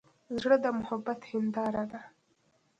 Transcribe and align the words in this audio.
زړه 0.41 0.57
د 0.63 0.67
محبت 0.79 1.19
هنداره 1.31 1.83
ده. 1.91 2.01